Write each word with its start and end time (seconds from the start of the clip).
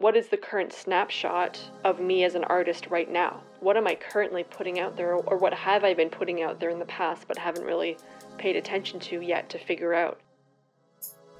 What 0.00 0.16
is 0.16 0.28
the 0.28 0.38
current 0.38 0.72
snapshot 0.72 1.60
of 1.84 2.00
me 2.00 2.24
as 2.24 2.34
an 2.34 2.44
artist 2.44 2.86
right 2.86 3.12
now? 3.12 3.42
What 3.60 3.76
am 3.76 3.86
I 3.86 3.96
currently 3.96 4.44
putting 4.44 4.80
out 4.80 4.96
there, 4.96 5.12
or 5.12 5.36
what 5.36 5.52
have 5.52 5.84
I 5.84 5.92
been 5.92 6.08
putting 6.08 6.40
out 6.40 6.58
there 6.58 6.70
in 6.70 6.78
the 6.78 6.86
past 6.86 7.28
but 7.28 7.36
haven't 7.36 7.66
really 7.66 7.98
paid 8.38 8.56
attention 8.56 8.98
to 9.00 9.20
yet 9.20 9.50
to 9.50 9.58
figure 9.58 9.92
out? 9.92 10.18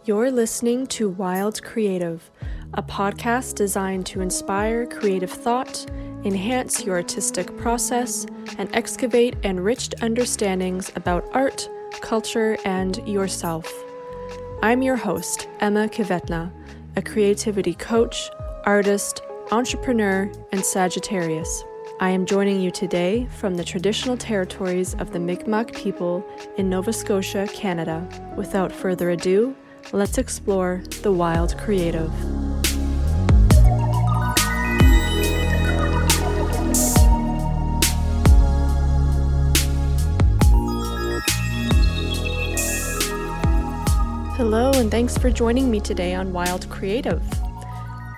You're 0.05 0.31
listening 0.31 0.87
to 0.89 1.09
Wild 1.09 1.63
Creative, 1.63 2.31
a 2.75 2.83
podcast 2.83 3.55
designed 3.55 4.05
to 4.09 4.21
inspire 4.21 4.85
creative 4.85 5.31
thought, 5.31 5.91
enhance 6.25 6.85
your 6.85 6.97
artistic 6.97 7.57
process, 7.57 8.27
and 8.59 8.69
excavate 8.77 9.37
enriched 9.43 9.95
understandings 10.03 10.93
about 10.97 11.27
art, 11.33 11.67
culture, 12.03 12.59
and 12.67 12.99
yourself. 13.09 13.73
I'm 14.63 14.83
your 14.83 14.97
host, 14.97 15.49
Emma 15.61 15.89
Května, 15.89 16.53
a 16.97 17.01
creativity 17.01 17.73
coach 17.73 18.29
artist, 18.71 19.23
entrepreneur, 19.51 20.31
and 20.53 20.65
Sagittarius. 20.65 21.65
I 21.99 22.11
am 22.11 22.25
joining 22.25 22.61
you 22.61 22.71
today 22.71 23.27
from 23.37 23.57
the 23.57 23.65
traditional 23.65 24.17
territories 24.17 24.95
of 25.01 25.13
the 25.13 25.19
Mi'kmaq 25.19 25.75
people 25.75 26.25
in 26.57 26.71
Nova 26.71 26.93
Scotia, 26.93 27.49
Canada. 27.53 28.09
Without 28.37 28.71
further 28.71 29.11
ado, 29.11 29.57
let's 29.91 30.19
explore 30.19 30.85
the 31.03 31.11
wild 31.11 31.59
creative. 31.59 32.13
Hello, 44.37 44.71
and 44.77 44.93
thanks 44.93 45.19
for 45.19 45.29
joining 45.29 45.69
me 45.69 45.81
today 45.81 46.15
on 46.15 46.33
Wild 46.33 46.71
Creative. 46.71 47.21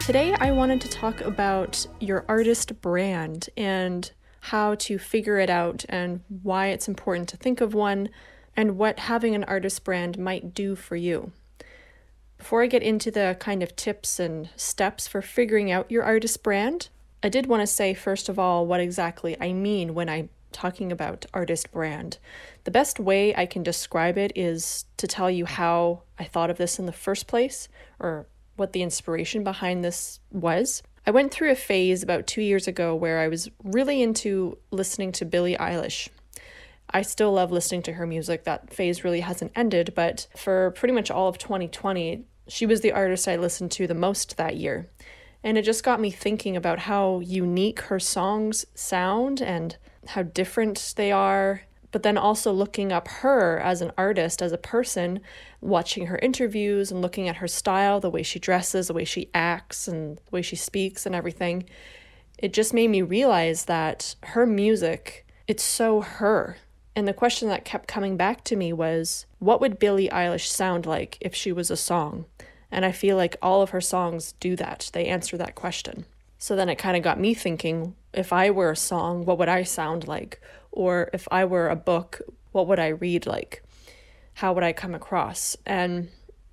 Today, 0.05 0.35
I 0.41 0.51
wanted 0.51 0.81
to 0.81 0.89
talk 0.89 1.21
about 1.21 1.87
your 2.01 2.25
artist 2.27 2.81
brand 2.81 3.49
and 3.57 4.11
how 4.41 4.75
to 4.75 4.99
figure 4.99 5.39
it 5.39 5.49
out 5.49 5.85
and 5.89 6.23
why 6.43 6.67
it's 6.67 6.89
important 6.89 7.29
to 7.29 7.37
think 7.37 7.61
of 7.61 7.73
one 7.73 8.09
and 8.57 8.77
what 8.77 8.99
having 8.99 9.37
an 9.37 9.45
artist 9.45 9.85
brand 9.85 10.19
might 10.19 10.55
do 10.55 10.75
for 10.75 10.97
you. 10.97 11.31
Before 12.37 12.65
I 12.65 12.67
get 12.67 12.83
into 12.83 13.13
the 13.13 13.37
kind 13.39 13.63
of 13.63 13.77
tips 13.77 14.19
and 14.19 14.49
steps 14.57 15.07
for 15.07 15.23
figuring 15.23 15.71
out 15.71 15.89
your 15.89 16.03
artist 16.03 16.43
brand, 16.43 16.89
I 17.23 17.29
did 17.29 17.47
want 17.47 17.61
to 17.61 17.67
say, 17.69 17.95
first 17.95 18.29
of 18.29 18.41
all, 18.41 18.67
what 18.67 18.81
exactly 18.81 19.37
I 19.41 19.53
mean 19.53 19.95
when 19.95 20.09
I'm 20.09 20.31
talking 20.51 20.91
about 20.91 21.27
artist 21.33 21.71
brand. 21.71 22.19
The 22.65 22.73
best 22.73 22.99
way 22.99 23.37
I 23.37 23.47
can 23.47 23.63
describe 23.63 24.19
it 24.19 24.33
is 24.35 24.85
to 24.97 25.07
tell 25.07 25.31
you 25.31 25.47
how 25.47 26.03
I 26.19 26.25
thought 26.25 26.51
of 26.51 26.59
this 26.59 26.81
in 26.81 26.87
the 26.87 26.93
first 26.93 27.29
place, 27.29 27.69
or 28.01 28.27
what 28.57 28.73
the 28.73 28.83
inspiration 28.83 29.45
behind 29.45 29.85
this 29.85 30.21
was. 30.31 30.83
I 31.07 31.11
went 31.11 31.33
through 31.33 31.51
a 31.51 31.57
phase 31.57 32.03
about 32.03 32.27
two 32.27 32.43
years 32.43 32.69
ago 32.69 32.95
where 32.95 33.21
I 33.21 33.29
was 33.29 33.49
really 33.65 34.03
into 34.03 34.59
listening 34.71 35.13
to 35.13 35.25
Billie 35.25 35.57
Eilish. 35.57 36.09
I 36.91 37.03
still 37.03 37.33
love 37.33 37.51
listening 37.51 37.83
to 37.83 37.95
her 37.95 38.07
music. 38.07 38.45
That 38.45 38.73
phase 38.73 39.03
really 39.03 39.21
hasn't 39.21 39.53
ended, 39.57 39.95
but 39.97 40.29
for 40.37 40.73
pretty 40.73 40.95
much 40.95 41.11
all 41.11 41.29
of 41.29 41.39
2020, 41.39 42.25
she 42.49 42.67
was 42.67 42.83
the 42.83 42.93
artist 42.93 43.27
I 43.27 43.37
listened 43.37 43.71
to 43.73 43.87
the 43.87 43.95
most 43.95 44.37
that 44.37 44.57
year. 44.57 44.91
And 45.43 45.59
it 45.59 45.63
just 45.63 45.83
got 45.83 46.01
me 46.01 46.11
thinking 46.11 46.57
about 46.57 46.81
how 46.81 47.21
unique 47.21 47.81
her 47.83 47.99
songs 47.99 48.65
sound 48.75 49.41
and 49.43 49.77
how 50.09 50.23
different 50.23 50.95
they 50.97 51.11
are 51.11 51.63
but 51.93 52.03
then 52.03 52.19
also 52.19 52.53
looking 52.53 52.91
up 52.91 53.07
her 53.07 53.59
as 53.61 53.81
an 53.83 53.93
artist, 53.97 54.43
as 54.43 54.51
a 54.51 54.59
person, 54.59 55.21
watching 55.61 56.07
her 56.07 56.19
interviews 56.19 56.91
and 56.91 57.03
looking 57.03 57.29
at 57.29 57.37
her 57.37 57.47
style, 57.47 58.01
the 58.01 58.11
way 58.11 58.23
she 58.23 58.39
dresses, 58.39 58.89
the 58.89 58.95
way 58.95 59.05
she 59.05 59.31
acts, 59.35 59.87
and 59.87 60.17
the 60.17 60.31
way 60.31 60.43
she 60.43 60.57
speaks, 60.57 61.07
and 61.07 61.15
everything. 61.15 61.65
It 62.39 62.53
just 62.53 62.75
made 62.75 62.89
me 62.89 63.03
realize 63.03 63.67
that 63.67 64.17
her 64.25 64.47
music, 64.47 65.27
it's 65.47 65.63
so 65.63 66.01
her. 66.01 66.57
And 66.97 67.07
the 67.07 67.15
question 67.15 67.49
that 67.49 67.65
kept 67.65 67.87
coming 67.89 68.17
back 68.17 68.43
to 68.45 68.57
me 68.57 68.73
was 68.73 69.27
what 69.39 69.61
would 69.61 69.79
Billie 69.79 70.09
Eilish 70.09 70.47
sound 70.47 70.87
like 70.87 71.19
if 71.21 71.35
she 71.35 71.53
was 71.53 71.71
a 71.71 71.77
song? 71.77 72.25
And 72.71 72.85
I 72.85 72.93
feel 72.93 73.17
like 73.17 73.37
all 73.43 73.61
of 73.61 73.71
her 73.71 73.81
songs 73.81 74.33
do 74.41 74.57
that. 74.57 74.91
They 74.93 75.07
answer 75.07 75.37
that 75.37 75.55
question. 75.55 76.07
So 76.39 76.57
then 76.57 76.69
it 76.69 76.77
kind 76.77 76.97
of 76.97 77.03
got 77.03 77.21
me 77.21 77.35
thinking 77.35 77.95
if 78.13 78.33
I 78.33 78.51
were 78.51 78.71
a 78.71 78.77
song, 78.77 79.25
what 79.25 79.39
would 79.39 79.49
I 79.49 79.63
sound 79.63 80.09
like? 80.09 80.41
Or 80.73 81.11
if 81.13 81.29
I 81.31 81.45
were 81.45 81.69
a 81.69 81.77
book, 81.77 82.21
what 82.51 82.67
would 82.67 82.79
I 82.79 82.89
read 82.89 83.27
like? 83.27 83.63
How 84.35 84.53
would 84.53 84.65
I 84.65 84.73
come 84.73 84.95
across? 84.95 85.57
And 85.67 86.09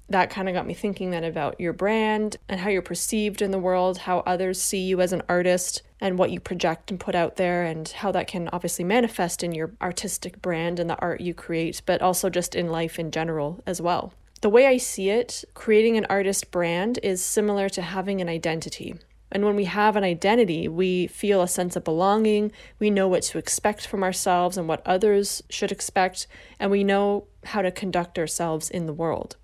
that 0.10 0.30
kind 0.30 0.50
of 0.50 0.56
got 0.56 0.68
me 0.68 0.74
thinking 0.74 1.12
then 1.12 1.24
about 1.24 1.60
your 1.60 1.74
brand 1.74 2.38
and 2.48 2.60
how 2.60 2.70
you're 2.70 2.82
perceived 2.82 3.42
in 3.42 3.52
the 3.52 3.60
world, 3.60 4.00
how 4.00 4.20
others 4.20 4.62
see 4.62 4.80
you 4.80 5.02
as 5.02 5.14
an 5.14 5.22
artist, 5.30 5.84
and 6.02 6.18
what 6.18 6.32
you 6.32 6.40
project 6.40 6.90
and 6.90 7.00
put 7.00 7.14
out 7.16 7.36
there, 7.36 7.64
and 7.64 7.88
how 7.90 8.12
that 8.12 8.28
can 8.28 8.50
obviously 8.52 8.84
manifest 8.86 9.44
in 9.44 9.54
your 9.54 9.72
artistic 9.82 10.42
brand 10.42 10.80
and 10.80 10.90
the 10.90 10.98
art 11.00 11.22
you 11.22 11.34
create, 11.34 11.82
but 11.86 12.02
also 12.02 12.30
just 12.30 12.56
in 12.56 12.68
life 12.68 12.98
in 12.98 13.12
general 13.12 13.62
as 13.66 13.82
well. 13.82 14.14
The 14.42 14.50
way 14.50 14.66
I 14.66 14.78
see 14.78 15.10
it, 15.10 15.44
creating 15.54 15.98
an 15.98 16.08
artist 16.10 16.50
brand 16.50 17.00
is 17.04 17.24
similar 17.24 17.68
to 17.70 17.82
having 17.82 18.22
an 18.22 18.30
identity. 18.30 18.96
And 19.32 19.46
when 19.46 19.56
we 19.56 19.66
have 19.66 19.96
an 19.96 20.04
identity, 20.04 20.68
we 20.68 21.08
feel 21.08 21.42
a 21.42 21.48
sense 21.48 21.76
of 21.76 21.84
belonging. 21.84 22.52
We 22.80 22.90
know 22.90 23.08
what 23.08 23.24
to 23.24 23.38
expect 23.38 23.86
from 23.86 24.04
ourselves 24.04 24.58
and 24.58 24.68
what 24.68 24.86
others 24.86 25.44
should 25.50 25.72
expect, 25.72 26.28
and 26.60 26.72
we 26.72 26.84
know 26.84 27.28
how 27.46 27.62
to 27.62 27.72
conduct 27.72 28.18
ourselves 28.18 28.70
in 28.70 28.86
the 28.86 28.94
world. 28.94 29.36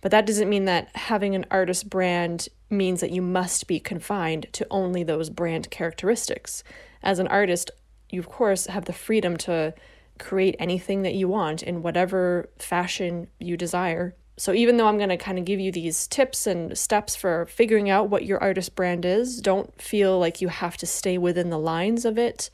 But 0.00 0.10
that 0.10 0.26
doesn't 0.26 0.50
mean 0.50 0.64
that 0.66 0.94
having 0.94 1.34
an 1.34 1.46
artist 1.50 1.88
brand 1.88 2.48
means 2.68 3.00
that 3.00 3.12
you 3.12 3.22
must 3.22 3.66
be 3.66 3.80
confined 3.80 4.46
to 4.52 4.66
only 4.70 5.02
those 5.02 5.30
brand 5.30 5.70
characteristics. 5.70 6.62
As 7.02 7.18
an 7.18 7.28
artist, 7.28 7.70
you 8.10 8.20
of 8.20 8.28
course 8.28 8.66
have 8.66 8.84
the 8.84 8.92
freedom 8.92 9.36
to 9.38 9.74
create 10.18 10.56
anything 10.58 11.02
that 11.02 11.14
you 11.14 11.28
want 11.28 11.62
in 11.62 11.82
whatever 11.82 12.48
fashion 12.58 13.28
you 13.38 13.56
desire 13.56 14.14
so, 14.38 14.52
even 14.52 14.76
though 14.76 14.86
I'm 14.86 14.98
going 14.98 15.08
to 15.08 15.16
kind 15.16 15.38
of 15.38 15.46
give 15.46 15.60
you 15.60 15.72
these 15.72 16.06
tips 16.06 16.46
and 16.46 16.76
steps 16.76 17.16
for 17.16 17.46
figuring 17.46 17.88
out 17.88 18.10
what 18.10 18.26
your 18.26 18.38
artist 18.38 18.74
brand 18.74 19.06
is, 19.06 19.40
don't 19.40 19.80
feel 19.80 20.18
like 20.18 20.42
you 20.42 20.48
have 20.48 20.76
to 20.78 20.86
stay 20.86 21.16
within 21.16 21.48
the 21.48 21.58
lines 21.58 22.04
of 22.04 22.18
it 22.18 22.50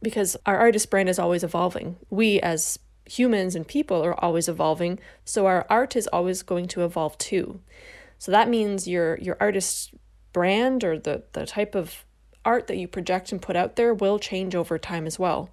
because 0.00 0.36
our 0.46 0.56
artist 0.56 0.88
brand 0.88 1.08
is 1.08 1.18
always 1.18 1.44
evolving. 1.44 1.96
We, 2.08 2.40
as 2.40 2.78
humans 3.04 3.54
and 3.54 3.68
people, 3.68 4.02
are 4.02 4.18
always 4.24 4.48
evolving. 4.48 5.00
So, 5.26 5.44
our 5.44 5.66
art 5.68 5.96
is 5.96 6.06
always 6.06 6.42
going 6.42 6.66
to 6.68 6.84
evolve 6.84 7.18
too. 7.18 7.60
So, 8.18 8.32
that 8.32 8.48
means 8.48 8.88
your, 8.88 9.18
your 9.18 9.36
artist 9.38 9.92
brand 10.32 10.82
or 10.82 10.98
the, 10.98 11.24
the 11.34 11.44
type 11.44 11.74
of 11.74 12.06
art 12.42 12.68
that 12.68 12.78
you 12.78 12.88
project 12.88 13.32
and 13.32 13.42
put 13.42 13.54
out 13.54 13.76
there 13.76 13.92
will 13.92 14.18
change 14.18 14.54
over 14.54 14.78
time 14.78 15.06
as 15.06 15.18
well 15.18 15.50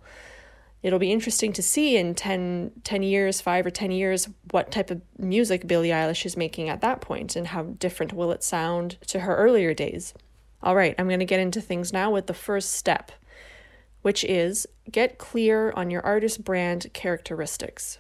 it'll 0.83 0.99
be 0.99 1.11
interesting 1.11 1.51
to 1.53 1.63
see 1.63 1.97
in 1.97 2.15
10, 2.15 2.71
10 2.83 3.03
years, 3.03 3.41
five 3.41 3.65
or 3.65 3.71
10 3.71 3.91
years, 3.91 4.29
what 4.51 4.71
type 4.71 4.91
of 4.91 5.01
music 5.17 5.67
Billie 5.67 5.89
Eilish 5.89 6.25
is 6.25 6.37
making 6.37 6.69
at 6.69 6.81
that 6.81 7.01
point 7.01 7.35
and 7.35 7.47
how 7.47 7.63
different 7.63 8.13
will 8.13 8.31
it 8.31 8.43
sound 8.43 8.97
to 9.07 9.21
her 9.21 9.35
earlier 9.35 9.73
days. 9.73 10.13
All 10.61 10.75
right, 10.75 10.95
I'm 10.97 11.07
going 11.07 11.19
to 11.19 11.25
get 11.25 11.39
into 11.39 11.61
things 11.61 11.91
now 11.91 12.11
with 12.11 12.27
the 12.27 12.33
first 12.33 12.73
step, 12.73 13.11
which 14.01 14.23
is 14.23 14.67
get 14.91 15.17
clear 15.17 15.71
on 15.71 15.89
your 15.89 16.03
artist 16.05 16.43
brand 16.43 16.87
characteristics. 16.93 17.97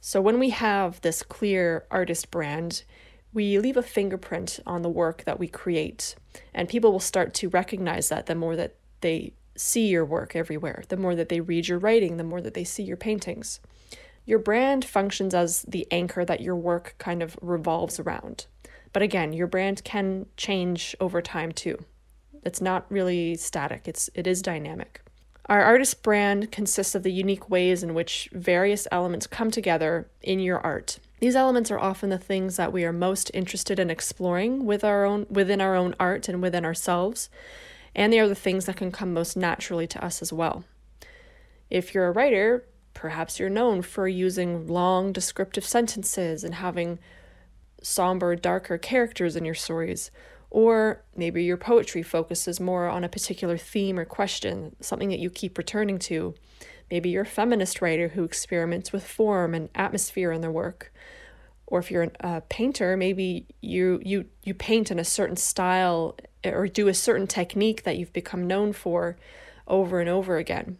So, 0.00 0.20
when 0.20 0.38
we 0.38 0.50
have 0.50 1.00
this 1.00 1.22
clear 1.22 1.86
artist 1.90 2.30
brand, 2.30 2.84
we 3.32 3.58
leave 3.58 3.76
a 3.76 3.82
fingerprint 3.82 4.60
on 4.66 4.82
the 4.82 4.88
work 4.88 5.24
that 5.24 5.38
we 5.38 5.48
create, 5.48 6.14
and 6.52 6.68
people 6.68 6.92
will 6.92 7.00
start 7.00 7.34
to 7.34 7.48
recognize 7.48 8.08
that 8.10 8.26
the 8.26 8.34
more 8.34 8.56
that 8.56 8.76
they 9.00 9.32
see 9.56 9.88
your 9.88 10.04
work 10.04 10.34
everywhere, 10.34 10.84
the 10.88 10.96
more 10.96 11.14
that 11.14 11.28
they 11.28 11.40
read 11.40 11.68
your 11.68 11.78
writing, 11.78 12.16
the 12.16 12.24
more 12.24 12.40
that 12.40 12.54
they 12.54 12.64
see 12.64 12.82
your 12.82 12.96
paintings. 12.96 13.60
Your 14.26 14.38
brand 14.38 14.84
functions 14.84 15.34
as 15.34 15.62
the 15.62 15.86
anchor 15.90 16.24
that 16.24 16.40
your 16.40 16.56
work 16.56 16.94
kind 16.98 17.22
of 17.22 17.36
revolves 17.42 18.00
around. 18.00 18.46
But 18.92 19.02
again, 19.02 19.32
your 19.32 19.46
brand 19.46 19.84
can 19.84 20.26
change 20.36 20.96
over 21.00 21.20
time 21.20 21.52
too. 21.52 21.84
It's 22.42 22.60
not 22.60 22.90
really 22.90 23.36
static, 23.36 23.86
it's 23.86 24.10
it 24.14 24.26
is 24.26 24.42
dynamic. 24.42 25.00
Our 25.46 25.62
artist 25.62 26.02
brand 26.02 26.50
consists 26.50 26.94
of 26.94 27.02
the 27.02 27.12
unique 27.12 27.50
ways 27.50 27.82
in 27.82 27.92
which 27.92 28.30
various 28.32 28.88
elements 28.90 29.26
come 29.26 29.50
together 29.50 30.08
in 30.22 30.40
your 30.40 30.58
art. 30.60 30.98
These 31.20 31.36
elements 31.36 31.70
are 31.70 31.78
often 31.78 32.08
the 32.08 32.18
things 32.18 32.56
that 32.56 32.72
we 32.72 32.84
are 32.84 32.92
most 32.92 33.30
interested 33.34 33.78
in 33.78 33.90
exploring 33.90 34.64
with 34.64 34.84
our 34.84 35.04
own 35.04 35.26
within 35.28 35.60
our 35.60 35.74
own 35.74 35.94
art 36.00 36.28
and 36.28 36.40
within 36.40 36.64
ourselves 36.64 37.28
and 37.94 38.12
they 38.12 38.18
are 38.18 38.28
the 38.28 38.34
things 38.34 38.66
that 38.66 38.76
can 38.76 38.90
come 38.90 39.12
most 39.12 39.36
naturally 39.36 39.86
to 39.86 40.04
us 40.04 40.22
as 40.22 40.32
well. 40.32 40.64
If 41.70 41.94
you're 41.94 42.06
a 42.06 42.12
writer, 42.12 42.64
perhaps 42.92 43.38
you're 43.38 43.50
known 43.50 43.82
for 43.82 44.06
using 44.08 44.66
long 44.66 45.12
descriptive 45.12 45.64
sentences 45.64 46.44
and 46.44 46.54
having 46.54 46.98
somber, 47.82 48.34
darker 48.36 48.78
characters 48.78 49.36
in 49.36 49.44
your 49.44 49.54
stories. 49.54 50.10
Or 50.50 51.02
maybe 51.16 51.42
your 51.42 51.56
poetry 51.56 52.02
focuses 52.02 52.60
more 52.60 52.88
on 52.88 53.02
a 53.02 53.08
particular 53.08 53.58
theme 53.58 53.98
or 53.98 54.04
question, 54.04 54.76
something 54.80 55.08
that 55.08 55.18
you 55.18 55.28
keep 55.28 55.58
returning 55.58 55.98
to. 56.00 56.34
Maybe 56.90 57.10
you're 57.10 57.22
a 57.22 57.26
feminist 57.26 57.82
writer 57.82 58.08
who 58.08 58.22
experiments 58.24 58.92
with 58.92 59.04
form 59.04 59.54
and 59.54 59.68
atmosphere 59.74 60.30
in 60.30 60.42
their 60.42 60.52
work. 60.52 60.92
Or 61.66 61.78
if 61.78 61.90
you're 61.90 62.08
a 62.20 62.40
painter, 62.42 62.96
maybe 62.96 63.46
you 63.60 64.00
you 64.04 64.26
you 64.42 64.54
paint 64.54 64.90
in 64.90 64.98
a 64.98 65.04
certain 65.04 65.36
style 65.36 66.16
eh, 66.42 66.50
or 66.50 66.66
do 66.66 66.88
a 66.88 66.94
certain 66.94 67.26
technique 67.26 67.84
that 67.84 67.96
you've 67.96 68.12
become 68.12 68.46
known 68.46 68.72
for 68.72 69.16
over 69.66 70.00
and 70.00 70.08
over 70.08 70.36
again. 70.36 70.78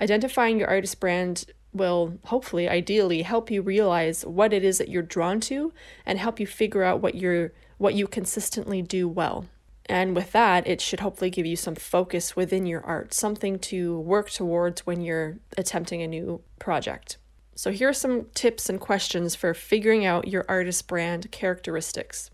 Identifying 0.00 0.58
your 0.58 0.68
artist 0.68 0.98
brand 1.00 1.44
will 1.72 2.18
hopefully 2.24 2.68
ideally 2.68 3.22
help 3.22 3.50
you 3.50 3.62
realize 3.62 4.24
what 4.26 4.52
it 4.52 4.64
is 4.64 4.78
that 4.78 4.88
you're 4.88 5.02
drawn 5.02 5.40
to 5.40 5.72
and 6.04 6.18
help 6.18 6.38
you 6.38 6.46
figure 6.46 6.82
out 6.82 7.00
what 7.00 7.14
you're 7.14 7.52
what 7.78 7.94
you 7.94 8.06
consistently 8.06 8.80
do 8.80 9.08
well. 9.08 9.46
And 9.86 10.14
with 10.14 10.32
that, 10.32 10.66
it 10.66 10.80
should 10.80 11.00
hopefully 11.00 11.30
give 11.30 11.44
you 11.44 11.56
some 11.56 11.74
focus 11.74 12.36
within 12.36 12.66
your 12.66 12.82
art, 12.82 13.12
something 13.12 13.58
to 13.60 13.98
work 13.98 14.30
towards 14.30 14.86
when 14.86 15.00
you're 15.00 15.38
attempting 15.58 16.00
a 16.02 16.06
new 16.06 16.40
project. 16.58 17.18
So, 17.54 17.70
here 17.70 17.88
are 17.90 17.94
some 17.94 18.26
tips 18.34 18.68
and 18.68 18.80
questions 18.80 19.34
for 19.34 19.52
figuring 19.52 20.06
out 20.06 20.28
your 20.28 20.44
artist 20.48 20.86
brand 20.88 21.30
characteristics. 21.30 22.30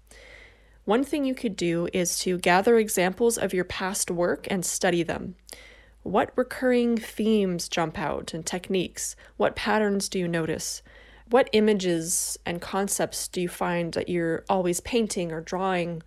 One 0.85 1.05
thing 1.05 1.25
you 1.25 1.35
could 1.35 1.57
do 1.57 1.89
is 1.93 2.19
to 2.21 2.39
gather 2.39 2.79
examples 2.79 3.37
of 3.37 3.53
your 3.53 3.65
past 3.65 4.11
work 4.11 4.47
and 4.51 4.65
study 4.65 5.03
them. 5.03 5.35
What 6.03 6.33
recurring 6.37 6.97
themes 6.97 7.69
jump 7.69 7.99
out 7.99 8.33
and 8.33 8.47
techniques? 8.47 9.15
What 9.37 9.57
patterns 9.57 10.09
do 10.09 10.19
you 10.19 10.29
notice? 10.29 10.83
What 11.29 11.51
images 11.53 12.39
and 12.47 12.63
concepts 12.63 13.29
do 13.29 13.43
you 13.43 13.49
find 13.49 13.93
that 13.93 14.09
you're 14.09 14.45
always 14.49 14.81
painting 14.81 15.31
or 15.31 15.43
drawing 15.43 16.03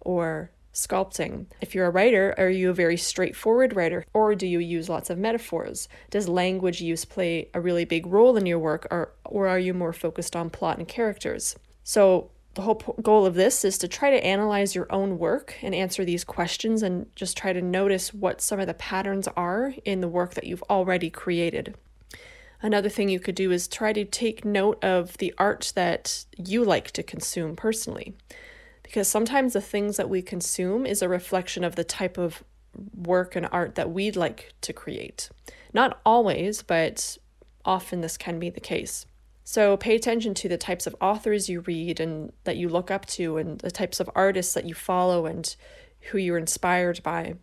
or 0.00 0.52
sculpting? 0.72 1.46
If 1.60 1.74
you're 1.74 1.86
a 1.86 1.90
writer, 1.90 2.34
are 2.38 2.50
you 2.50 2.70
a 2.70 2.74
very 2.74 2.96
straightforward 2.96 3.74
writer 3.74 4.04
or 4.12 4.34
do 4.34 4.46
you 4.46 4.58
use 4.58 4.88
lots 4.88 5.10
of 5.10 5.18
metaphors? 5.18 5.88
Does 6.10 6.28
language 6.28 6.80
use 6.80 7.04
play 7.04 7.48
a 7.54 7.60
really 7.60 7.84
big 7.84 8.06
role 8.06 8.36
in 8.36 8.46
your 8.46 8.58
work 8.58 8.86
or, 8.90 9.12
or 9.24 9.48
are 9.48 9.58
you 9.58 9.74
more 9.74 9.92
focused 9.92 10.36
on 10.36 10.50
plot 10.50 10.78
and 10.78 10.88
characters? 10.88 11.56
So, 11.84 12.30
the 12.54 12.62
whole 12.62 12.74
goal 13.00 13.26
of 13.26 13.34
this 13.34 13.64
is 13.64 13.78
to 13.78 13.86
try 13.86 14.10
to 14.10 14.24
analyze 14.24 14.74
your 14.74 14.88
own 14.90 15.18
work 15.18 15.54
and 15.62 15.72
answer 15.72 16.04
these 16.04 16.24
questions 16.24 16.82
and 16.82 17.06
just 17.14 17.36
try 17.36 17.52
to 17.52 17.62
notice 17.62 18.12
what 18.12 18.40
some 18.40 18.58
of 18.58 18.66
the 18.66 18.74
patterns 18.74 19.28
are 19.36 19.72
in 19.84 20.00
the 20.00 20.08
work 20.08 20.34
that 20.34 20.44
you've 20.44 20.64
already 20.68 21.10
created. 21.10 21.76
Another 22.62 22.88
thing 22.88 23.08
you 23.08 23.20
could 23.20 23.34
do 23.34 23.50
is 23.52 23.68
try 23.68 23.92
to 23.92 24.04
take 24.04 24.44
note 24.44 24.82
of 24.84 25.16
the 25.18 25.32
art 25.38 25.72
that 25.74 26.24
you 26.36 26.64
like 26.64 26.90
to 26.90 27.02
consume 27.02 27.56
personally. 27.56 28.14
Because 28.90 29.06
sometimes 29.06 29.52
the 29.52 29.60
things 29.60 29.98
that 29.98 30.10
we 30.10 30.20
consume 30.20 30.84
is 30.84 31.00
a 31.00 31.08
reflection 31.08 31.62
of 31.62 31.76
the 31.76 31.84
type 31.84 32.18
of 32.18 32.42
work 32.92 33.36
and 33.36 33.48
art 33.52 33.76
that 33.76 33.92
we'd 33.92 34.16
like 34.16 34.52
to 34.62 34.72
create. 34.72 35.30
Not 35.72 36.00
always, 36.04 36.62
but 36.64 37.16
often 37.64 38.00
this 38.00 38.16
can 38.16 38.40
be 38.40 38.50
the 38.50 38.58
case. 38.58 39.06
So 39.44 39.76
pay 39.76 39.94
attention 39.94 40.34
to 40.34 40.48
the 40.48 40.58
types 40.58 40.88
of 40.88 40.96
authors 41.00 41.48
you 41.48 41.60
read 41.60 42.00
and 42.00 42.32
that 42.42 42.56
you 42.56 42.68
look 42.68 42.90
up 42.90 43.06
to, 43.06 43.36
and 43.36 43.60
the 43.60 43.70
types 43.70 44.00
of 44.00 44.10
artists 44.16 44.54
that 44.54 44.64
you 44.64 44.74
follow 44.74 45.24
and 45.24 45.54
who 46.10 46.18
you're 46.18 46.36
inspired 46.36 47.00
by. 47.04 47.34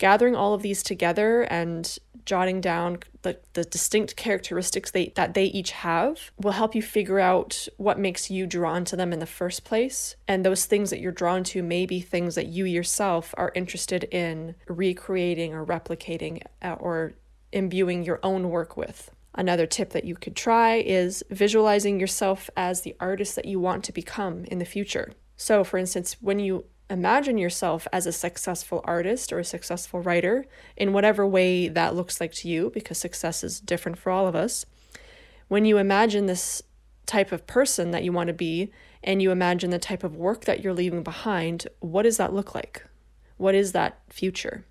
Gathering 0.00 0.34
all 0.34 0.54
of 0.54 0.62
these 0.62 0.82
together 0.82 1.42
and 1.42 1.98
jotting 2.24 2.60
down 2.60 2.98
the, 3.20 3.38
the 3.52 3.64
distinct 3.64 4.16
characteristics 4.16 4.90
they, 4.90 5.12
that 5.14 5.34
they 5.34 5.44
each 5.44 5.72
have 5.72 6.30
will 6.38 6.52
help 6.52 6.74
you 6.74 6.80
figure 6.80 7.20
out 7.20 7.68
what 7.76 7.98
makes 7.98 8.30
you 8.30 8.46
drawn 8.46 8.84
to 8.86 8.96
them 8.96 9.12
in 9.12 9.18
the 9.18 9.26
first 9.26 9.62
place. 9.62 10.16
And 10.26 10.42
those 10.42 10.64
things 10.64 10.88
that 10.88 11.00
you're 11.00 11.12
drawn 11.12 11.44
to 11.44 11.62
may 11.62 11.84
be 11.84 12.00
things 12.00 12.34
that 12.34 12.46
you 12.46 12.64
yourself 12.64 13.34
are 13.36 13.52
interested 13.54 14.04
in 14.04 14.54
recreating 14.68 15.52
or 15.52 15.66
replicating 15.66 16.42
uh, 16.62 16.76
or 16.80 17.12
imbuing 17.52 18.02
your 18.02 18.20
own 18.22 18.48
work 18.48 18.76
with. 18.76 19.10
Another 19.34 19.66
tip 19.66 19.90
that 19.90 20.04
you 20.04 20.14
could 20.14 20.34
try 20.34 20.76
is 20.76 21.22
visualizing 21.30 22.00
yourself 22.00 22.48
as 22.56 22.80
the 22.80 22.96
artist 22.98 23.36
that 23.36 23.44
you 23.44 23.60
want 23.60 23.84
to 23.84 23.92
become 23.92 24.44
in 24.46 24.58
the 24.58 24.64
future. 24.64 25.12
So, 25.36 25.62
for 25.62 25.76
instance, 25.76 26.16
when 26.20 26.38
you 26.38 26.64
imagine 26.90 27.38
yourself 27.38 27.86
as 27.92 28.06
a 28.06 28.12
successful 28.12 28.82
artist 28.84 29.32
or 29.32 29.38
a 29.38 29.44
successful 29.44 30.00
writer, 30.00 30.44
in 30.76 30.92
whatever 30.92 31.26
way 31.26 31.68
that 31.68 31.94
looks 31.94 32.20
like 32.20 32.32
to 32.32 32.48
you, 32.48 32.70
because 32.74 32.98
success 32.98 33.44
is 33.44 33.60
different 33.60 33.96
for 33.96 34.10
all 34.10 34.26
of 34.26 34.34
us, 34.34 34.66
when 35.48 35.64
you 35.64 35.78
imagine 35.78 36.26
this 36.26 36.62
type 37.06 37.32
of 37.32 37.46
person 37.46 37.90
that 37.92 38.04
you 38.04 38.12
want 38.12 38.28
to 38.28 38.34
be 38.34 38.70
and 39.02 39.22
you 39.22 39.30
imagine 39.30 39.70
the 39.70 39.78
type 39.78 40.04
of 40.04 40.16
work 40.16 40.44
that 40.44 40.62
you're 40.62 40.74
leaving 40.74 41.02
behind, 41.02 41.66
what 41.80 42.02
does 42.02 42.18
that 42.18 42.32
look 42.32 42.54
like? 42.54 42.84
What 43.36 43.54
is 43.54 43.72
that 43.72 44.00
future? 44.08 44.64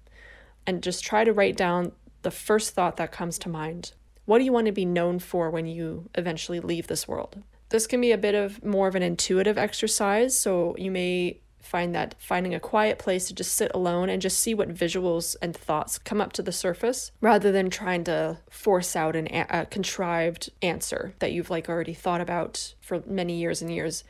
And 0.68 0.84
just 0.84 1.04
try 1.04 1.24
to 1.24 1.34
write 1.34 1.58
down 1.58 1.94
the 2.22 2.32
first 2.32 2.74
thought 2.74 2.98
that 2.98 3.12
comes 3.12 3.40
to 3.40 3.50
mind. 3.50 3.94
What 4.26 4.38
do 4.38 4.46
you 4.46 4.54
want 4.54 4.68
to 4.68 4.72
be 4.72 4.86
known 4.86 5.20
for 5.20 5.50
when 5.50 5.66
you 5.66 6.10
eventually 6.16 6.60
leave 6.60 6.88
this 6.88 7.08
world? 7.08 7.42
This 7.70 7.88
can 7.88 8.00
be 8.02 8.12
a 8.12 8.18
bit 8.18 8.36
of 8.36 8.64
more 8.64 8.88
of 8.88 8.96
an 8.96 9.04
intuitive 9.04 9.58
exercise, 9.58 10.38
so 10.38 10.76
you 10.78 10.92
may 10.92 11.40
find 11.62 11.94
that 11.94 12.16
finding 12.20 12.54
a 12.54 12.60
quiet 12.60 12.98
place 12.98 13.28
to 13.28 13.34
just 13.34 13.54
sit 13.54 13.72
alone 13.74 14.10
and 14.10 14.22
just 14.22 14.40
see 14.40 14.54
what 14.54 14.74
visuals 14.74 15.36
and 15.42 15.56
thoughts 15.56 15.98
come 15.98 16.22
up 16.22 16.34
to 16.34 16.42
the 16.42 16.52
surface 16.52 17.12
rather 17.22 17.52
than 17.52 17.70
trying 17.70 18.04
to 18.06 18.38
force 18.50 18.96
out 18.96 19.16
an, 19.16 19.28
a 19.50 19.66
contrived 19.66 20.50
answer 20.62 21.14
that 21.20 21.32
you've 21.32 21.50
like 21.50 21.70
already 21.70 21.94
thought 21.94 22.22
about 22.22 22.74
for 22.80 23.04
many 23.06 23.38
years 23.40 23.62
and 23.62 23.72
years. 23.72 24.04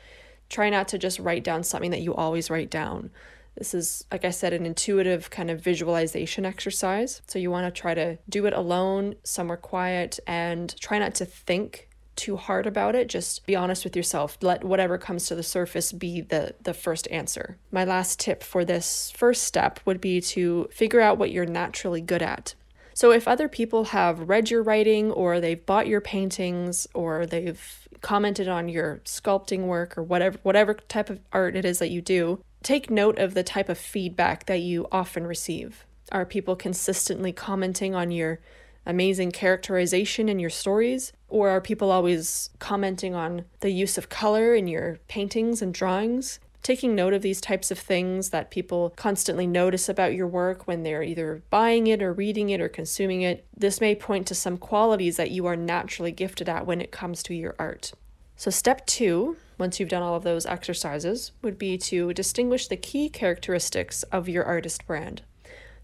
Try 0.49 0.69
not 0.69 0.87
to 0.89 0.97
just 0.97 1.19
write 1.19 1.43
down 1.43 1.63
something 1.63 1.91
that 1.91 2.01
you 2.01 2.13
always 2.15 2.49
write 2.49 2.69
down. 2.69 3.11
This 3.55 3.73
is, 3.73 4.05
like 4.09 4.23
I 4.23 4.29
said, 4.29 4.53
an 4.53 4.65
intuitive 4.65 5.29
kind 5.29 5.51
of 5.51 5.59
visualization 5.59 6.45
exercise. 6.45 7.21
So 7.27 7.39
you 7.39 7.51
want 7.51 7.73
to 7.73 7.81
try 7.81 7.93
to 7.93 8.17
do 8.29 8.45
it 8.45 8.53
alone, 8.53 9.15
somewhere 9.23 9.57
quiet, 9.57 10.17
and 10.25 10.73
try 10.79 10.97
not 10.97 11.13
to 11.15 11.25
think 11.25 11.88
too 12.19 12.37
hard 12.37 12.67
about 12.67 12.95
it. 12.95 13.07
Just 13.07 13.45
be 13.45 13.55
honest 13.55 13.83
with 13.83 13.95
yourself. 13.95 14.37
Let 14.41 14.63
whatever 14.63 14.97
comes 14.97 15.25
to 15.27 15.35
the 15.35 15.43
surface 15.43 15.91
be 15.91 16.21
the, 16.21 16.55
the 16.61 16.73
first 16.73 17.07
answer. 17.09 17.57
My 17.71 17.83
last 17.83 18.19
tip 18.19 18.43
for 18.43 18.63
this 18.63 19.11
first 19.15 19.43
step 19.43 19.79
would 19.85 19.99
be 19.99 20.21
to 20.21 20.69
figure 20.71 21.01
out 21.01 21.17
what 21.17 21.31
you're 21.31 21.45
naturally 21.45 22.01
good 22.01 22.21
at. 22.21 22.53
So, 22.93 23.11
if 23.11 23.27
other 23.27 23.47
people 23.47 23.85
have 23.85 24.27
read 24.27 24.51
your 24.51 24.61
writing, 24.61 25.09
or 25.11 25.39
they've 25.39 25.65
bought 25.65 25.87
your 25.87 26.01
paintings, 26.01 26.85
or 26.93 27.25
they've 27.25 27.87
commented 28.01 28.49
on 28.49 28.67
your 28.67 28.99
sculpting 29.05 29.67
work, 29.67 29.97
or 29.97 30.03
whatever 30.03 30.37
whatever 30.43 30.73
type 30.73 31.09
of 31.09 31.21
art 31.31 31.55
it 31.55 31.63
is 31.63 31.79
that 31.79 31.91
you 31.91 32.01
do, 32.01 32.43
Take 32.61 32.89
note 32.89 33.19
of 33.19 33.33
the 33.33 33.43
type 33.43 33.69
of 33.69 33.77
feedback 33.77 34.45
that 34.47 34.59
you 34.59 34.87
often 34.91 35.25
receive. 35.25 35.85
Are 36.11 36.25
people 36.25 36.55
consistently 36.55 37.31
commenting 37.31 37.95
on 37.95 38.11
your 38.11 38.39
amazing 38.85 39.31
characterization 39.31 40.27
in 40.27 40.39
your 40.39 40.49
stories? 40.49 41.13
Or 41.29 41.49
are 41.49 41.61
people 41.61 41.91
always 41.91 42.49
commenting 42.59 43.15
on 43.15 43.45
the 43.59 43.71
use 43.71 43.97
of 43.97 44.09
color 44.09 44.53
in 44.53 44.67
your 44.67 44.99
paintings 45.07 45.61
and 45.61 45.73
drawings? 45.73 46.39
Taking 46.61 46.93
note 46.93 47.13
of 47.13 47.21
these 47.21 47.39
types 47.39 47.71
of 47.71 47.79
things 47.79 48.31
that 48.31 48.51
people 48.51 48.89
constantly 48.91 49.47
notice 49.47 49.87
about 49.87 50.13
your 50.13 50.27
work 50.27 50.67
when 50.67 50.83
they're 50.83 51.03
either 51.03 51.41
buying 51.49 51.87
it 51.87 52.03
or 52.03 52.11
reading 52.11 52.49
it 52.49 52.59
or 52.59 52.67
consuming 52.67 53.21
it, 53.21 53.45
this 53.55 53.79
may 53.79 53.95
point 53.95 54.27
to 54.27 54.35
some 54.35 54.57
qualities 54.57 55.15
that 55.15 55.31
you 55.31 55.45
are 55.45 55.55
naturally 55.55 56.11
gifted 56.11 56.49
at 56.49 56.65
when 56.65 56.81
it 56.81 56.91
comes 56.91 57.23
to 57.23 57.33
your 57.33 57.55
art. 57.57 57.93
So, 58.35 58.51
step 58.51 58.85
two 58.85 59.37
once 59.59 59.79
you've 59.79 59.89
done 59.89 60.01
all 60.01 60.15
of 60.15 60.23
those 60.23 60.45
exercises, 60.45 61.33
would 61.41 61.59
be 61.59 61.77
to 61.77 62.13
distinguish 62.13 62.67
the 62.67 62.77
key 62.77 63.09
characteristics 63.09 64.03
of 64.03 64.29
your 64.29 64.45
artist 64.45 64.87
brand. 64.87 65.21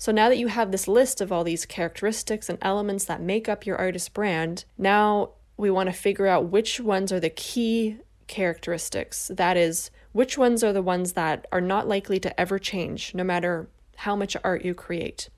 So 0.05 0.11
now 0.11 0.29
that 0.29 0.37
you 0.37 0.49
have 0.49 0.71
this 0.71 0.87
list 0.87 1.19
of 1.19 1.31
all 1.31 1.43
these 1.43 1.65
characteristics 1.65 2.47
and 2.47 2.59
elements 2.61 3.05
that 3.05 3.23
make 3.23 3.49
up 3.49 3.65
your 3.65 3.75
artist 3.77 4.13
brand, 4.13 4.63
now 4.77 5.31
we 5.57 5.71
want 5.71 5.89
to 5.89 5.93
figure 5.93 6.27
out 6.27 6.51
which 6.51 6.79
ones 6.79 7.11
are 7.11 7.19
the 7.19 7.31
key 7.31 7.97
characteristics. 8.27 9.31
That 9.33 9.57
is, 9.57 9.89
which 10.11 10.37
ones 10.37 10.63
are 10.63 10.73
the 10.73 10.83
ones 10.83 11.13
that 11.13 11.47
are 11.51 11.59
not 11.59 11.87
likely 11.87 12.19
to 12.19 12.39
ever 12.39 12.59
change, 12.59 13.15
no 13.15 13.23
matter 13.23 13.67
how 13.95 14.15
much 14.15 14.37
art 14.43 14.63
you 14.63 14.75
create, 14.75 15.29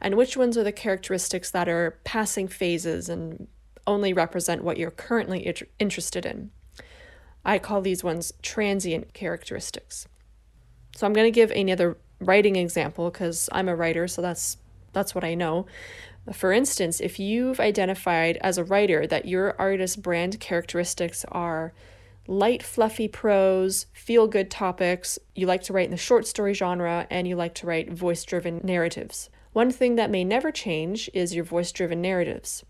and 0.00 0.16
which 0.16 0.36
ones 0.36 0.56
are 0.56 0.62
the 0.62 0.70
characteristics 0.70 1.50
that 1.50 1.68
are 1.68 1.98
passing 2.04 2.46
phases 2.46 3.08
and 3.08 3.48
only 3.88 4.12
represent 4.12 4.62
what 4.62 4.76
you're 4.76 4.92
currently 4.92 5.52
interested 5.80 6.24
in. 6.24 6.52
I 7.44 7.58
call 7.58 7.80
these 7.80 8.04
ones 8.04 8.32
transient 8.40 9.14
characteristics. 9.14 10.06
So 10.94 11.08
I'm 11.08 11.12
going 11.12 11.26
to 11.26 11.34
give 11.34 11.50
another 11.50 11.96
writing 12.24 12.56
example 12.56 13.10
because 13.10 13.48
I'm 13.52 13.68
a 13.68 13.76
writer, 13.76 14.08
so 14.08 14.22
that's 14.22 14.56
that's 14.92 15.14
what 15.14 15.24
I 15.24 15.34
know. 15.34 15.66
For 16.32 16.52
instance, 16.52 17.00
if 17.00 17.18
you've 17.18 17.58
identified 17.58 18.38
as 18.42 18.56
a 18.56 18.64
writer 18.64 19.06
that 19.06 19.26
your 19.26 19.56
artist 19.58 20.02
brand 20.02 20.38
characteristics 20.38 21.24
are 21.32 21.72
light, 22.28 22.62
fluffy 22.62 23.08
prose, 23.08 23.86
feel 23.92 24.28
good 24.28 24.50
topics, 24.50 25.18
you 25.34 25.46
like 25.46 25.62
to 25.64 25.72
write 25.72 25.86
in 25.86 25.90
the 25.90 25.96
short 25.96 26.26
story 26.26 26.54
genre, 26.54 27.06
and 27.10 27.26
you 27.26 27.34
like 27.34 27.54
to 27.54 27.66
write 27.66 27.92
voice 27.92 28.24
driven 28.24 28.60
narratives. 28.62 29.30
One 29.52 29.70
thing 29.70 29.96
that 29.96 30.10
may 30.10 30.24
never 30.24 30.52
change 30.52 31.10
is 31.12 31.34
your 31.34 31.44
voice 31.44 31.72
driven 31.72 32.00
narratives. 32.00 32.64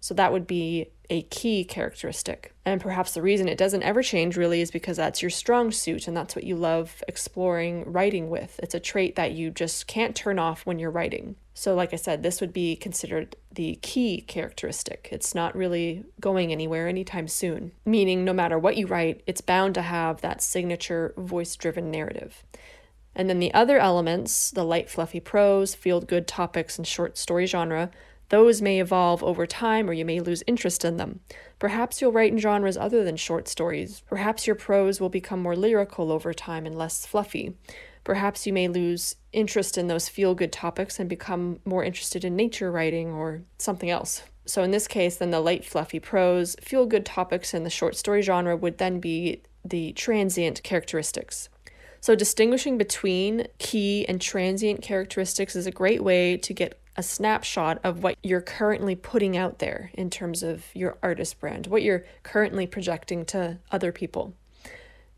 So 0.00 0.14
that 0.14 0.32
would 0.32 0.46
be 0.46 0.90
a 1.10 1.22
key 1.22 1.64
characteristic. 1.64 2.54
And 2.64 2.80
perhaps 2.80 3.14
the 3.14 3.22
reason 3.22 3.48
it 3.48 3.58
doesn't 3.58 3.82
ever 3.82 4.02
change 4.02 4.36
really 4.36 4.60
is 4.60 4.70
because 4.70 4.98
that's 4.98 5.22
your 5.22 5.30
strong 5.30 5.70
suit 5.72 6.06
and 6.06 6.16
that's 6.16 6.36
what 6.36 6.44
you 6.44 6.54
love 6.54 7.02
exploring 7.08 7.90
writing 7.90 8.28
with. 8.28 8.60
It's 8.62 8.74
a 8.74 8.80
trait 8.80 9.16
that 9.16 9.32
you 9.32 9.50
just 9.50 9.86
can't 9.86 10.14
turn 10.14 10.38
off 10.38 10.66
when 10.66 10.78
you're 10.78 10.90
writing. 10.90 11.36
So, 11.54 11.74
like 11.74 11.92
I 11.92 11.96
said, 11.96 12.22
this 12.22 12.40
would 12.40 12.52
be 12.52 12.76
considered 12.76 13.34
the 13.50 13.76
key 13.82 14.20
characteristic. 14.20 15.08
It's 15.10 15.34
not 15.34 15.56
really 15.56 16.04
going 16.20 16.52
anywhere 16.52 16.86
anytime 16.86 17.26
soon, 17.26 17.72
meaning 17.84 18.24
no 18.24 18.32
matter 18.32 18.58
what 18.58 18.76
you 18.76 18.86
write, 18.86 19.22
it's 19.26 19.40
bound 19.40 19.74
to 19.74 19.82
have 19.82 20.20
that 20.20 20.42
signature 20.42 21.14
voice 21.16 21.56
driven 21.56 21.90
narrative. 21.90 22.44
And 23.18 23.28
then 23.28 23.40
the 23.40 23.52
other 23.52 23.78
elements, 23.78 24.52
the 24.52 24.62
light, 24.62 24.88
fluffy 24.88 25.18
prose, 25.18 25.74
feel 25.74 26.00
good 26.00 26.28
topics, 26.28 26.78
and 26.78 26.86
short 26.86 27.18
story 27.18 27.46
genre, 27.46 27.90
those 28.28 28.60
may 28.60 28.80
evolve 28.80 29.22
over 29.24 29.46
time 29.46 29.88
or 29.88 29.92
you 29.92 30.04
may 30.04 30.20
lose 30.20 30.42
interest 30.46 30.84
in 30.84 30.96
them. 30.96 31.20
Perhaps 31.58 32.00
you'll 32.00 32.12
write 32.12 32.32
in 32.32 32.38
genres 32.38 32.76
other 32.76 33.02
than 33.02 33.16
short 33.16 33.48
stories. 33.48 34.02
Perhaps 34.06 34.46
your 34.46 34.56
prose 34.56 35.00
will 35.00 35.08
become 35.08 35.40
more 35.40 35.56
lyrical 35.56 36.12
over 36.12 36.34
time 36.34 36.66
and 36.66 36.76
less 36.76 37.06
fluffy. 37.06 37.56
Perhaps 38.04 38.46
you 38.46 38.52
may 38.52 38.68
lose 38.68 39.16
interest 39.32 39.76
in 39.76 39.88
those 39.88 40.08
feel 40.08 40.34
good 40.34 40.52
topics 40.52 40.98
and 40.98 41.08
become 41.08 41.60
more 41.64 41.84
interested 41.84 42.24
in 42.24 42.36
nature 42.36 42.70
writing 42.70 43.12
or 43.12 43.42
something 43.58 43.90
else. 43.90 44.22
So, 44.46 44.62
in 44.62 44.70
this 44.70 44.88
case, 44.88 45.16
then 45.16 45.30
the 45.30 45.40
light, 45.40 45.62
fluffy 45.62 46.00
prose, 46.00 46.56
feel 46.62 46.86
good 46.86 47.04
topics 47.04 47.52
in 47.52 47.64
the 47.64 47.70
short 47.70 47.96
story 47.96 48.22
genre 48.22 48.56
would 48.56 48.78
then 48.78 48.98
be 48.98 49.42
the 49.62 49.92
transient 49.92 50.62
characteristics. 50.62 51.50
So, 52.00 52.14
distinguishing 52.14 52.78
between 52.78 53.46
key 53.58 54.06
and 54.08 54.22
transient 54.22 54.80
characteristics 54.80 55.54
is 55.54 55.66
a 55.66 55.70
great 55.70 56.02
way 56.02 56.38
to 56.38 56.54
get 56.54 56.80
a 56.98 57.02
snapshot 57.02 57.78
of 57.84 58.02
what 58.02 58.16
you're 58.24 58.40
currently 58.40 58.96
putting 58.96 59.36
out 59.36 59.60
there 59.60 59.92
in 59.94 60.10
terms 60.10 60.42
of 60.42 60.66
your 60.74 60.98
artist 61.00 61.38
brand, 61.38 61.68
what 61.68 61.82
you're 61.82 62.04
currently 62.24 62.66
projecting 62.66 63.24
to 63.24 63.56
other 63.70 63.92
people. 63.92 64.34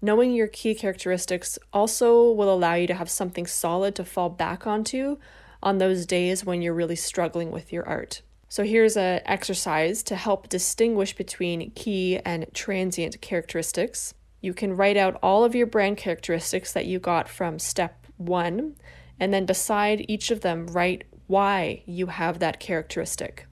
Knowing 0.02 0.32
your 0.32 0.46
key 0.46 0.74
characteristics 0.74 1.58
also 1.72 2.30
will 2.30 2.52
allow 2.52 2.74
you 2.74 2.86
to 2.86 2.94
have 2.94 3.08
something 3.08 3.46
solid 3.46 3.94
to 3.94 4.04
fall 4.04 4.28
back 4.28 4.66
onto 4.66 5.16
on 5.62 5.78
those 5.78 6.04
days 6.04 6.44
when 6.44 6.60
you're 6.60 6.74
really 6.74 6.96
struggling 6.96 7.50
with 7.50 7.72
your 7.72 7.88
art. 7.88 8.20
So 8.50 8.62
here's 8.62 8.98
an 8.98 9.22
exercise 9.24 10.02
to 10.04 10.16
help 10.16 10.50
distinguish 10.50 11.16
between 11.16 11.70
key 11.70 12.18
and 12.18 12.46
transient 12.52 13.22
characteristics. 13.22 14.12
You 14.42 14.52
can 14.52 14.76
write 14.76 14.98
out 14.98 15.18
all 15.22 15.44
of 15.44 15.54
your 15.54 15.66
brand 15.66 15.96
characteristics 15.96 16.74
that 16.74 16.84
you 16.84 16.98
got 16.98 17.26
from 17.26 17.58
step 17.58 18.06
1 18.18 18.76
and 19.20 19.34
then 19.34 19.44
beside 19.44 20.06
each 20.08 20.30
of 20.30 20.40
them 20.40 20.66
write 20.68 21.04
why 21.30 21.82
you 21.86 22.06
have 22.06 22.38
that 22.38 22.60
characteristic. 22.60 23.46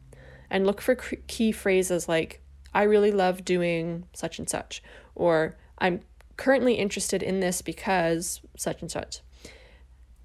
And 0.50 0.66
look 0.66 0.80
for 0.80 0.94
key 0.94 1.52
phrases 1.52 2.08
like 2.08 2.42
I 2.74 2.82
really 2.82 3.12
love 3.12 3.44
doing 3.44 4.04
such 4.12 4.38
and 4.38 4.48
such 4.48 4.82
or 5.18 5.56
I'm 5.78 6.00
currently 6.36 6.74
interested 6.74 7.22
in 7.22 7.40
this 7.40 7.60
because 7.60 8.40
such 8.56 8.80
and 8.80 8.90
such. 8.90 9.20